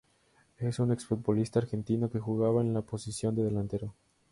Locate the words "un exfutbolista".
0.79-1.59